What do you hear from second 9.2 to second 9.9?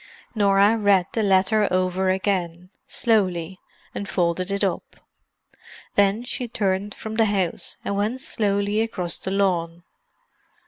lawn.